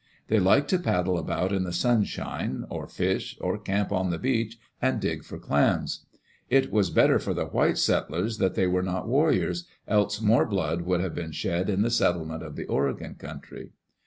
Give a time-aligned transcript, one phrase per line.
[0.29, 4.57] They liked to paddle about in the sunshine, or fish, or camp on the beach
[4.81, 6.07] and dig for clams.
[6.49, 10.81] It was better for the white settlers that they were not warriors, else more blood
[10.81, 13.73] would have been shed in the settlement of the Oregon country.